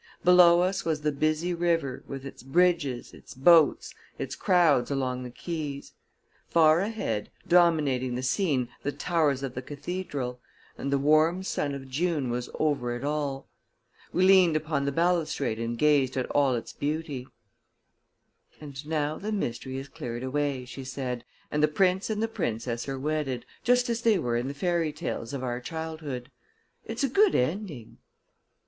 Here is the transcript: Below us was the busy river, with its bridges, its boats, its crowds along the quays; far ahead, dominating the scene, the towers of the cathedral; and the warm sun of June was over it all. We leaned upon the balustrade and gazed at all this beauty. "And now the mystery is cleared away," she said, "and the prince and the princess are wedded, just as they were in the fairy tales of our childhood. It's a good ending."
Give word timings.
Below 0.23 0.61
us 0.61 0.83
was 0.83 1.01
the 1.01 1.11
busy 1.11 1.53
river, 1.53 2.03
with 2.07 2.25
its 2.25 2.41
bridges, 2.41 3.13
its 3.13 3.35
boats, 3.35 3.93
its 4.17 4.33
crowds 4.35 4.89
along 4.89 5.21
the 5.21 5.29
quays; 5.29 5.91
far 6.47 6.79
ahead, 6.79 7.29
dominating 7.47 8.15
the 8.15 8.23
scene, 8.23 8.69
the 8.81 8.91
towers 8.91 9.43
of 9.43 9.53
the 9.53 9.61
cathedral; 9.61 10.39
and 10.75 10.91
the 10.91 10.97
warm 10.97 11.43
sun 11.43 11.75
of 11.75 11.87
June 11.87 12.31
was 12.31 12.49
over 12.55 12.95
it 12.95 13.03
all. 13.03 13.47
We 14.11 14.23
leaned 14.23 14.55
upon 14.55 14.85
the 14.85 14.91
balustrade 14.91 15.59
and 15.59 15.77
gazed 15.77 16.17
at 16.17 16.25
all 16.31 16.55
this 16.55 16.73
beauty. 16.73 17.27
"And 18.59 18.83
now 18.87 19.19
the 19.19 19.31
mystery 19.31 19.77
is 19.77 19.87
cleared 19.87 20.23
away," 20.23 20.65
she 20.65 20.83
said, 20.83 21.23
"and 21.51 21.61
the 21.61 21.67
prince 21.67 22.09
and 22.09 22.23
the 22.23 22.27
princess 22.27 22.89
are 22.89 22.97
wedded, 22.97 23.45
just 23.63 23.87
as 23.87 24.01
they 24.01 24.17
were 24.17 24.35
in 24.35 24.47
the 24.47 24.55
fairy 24.55 24.91
tales 24.93 25.31
of 25.31 25.43
our 25.43 25.59
childhood. 25.61 26.31
It's 26.85 27.03
a 27.03 27.07
good 27.07 27.35
ending." 27.35 27.99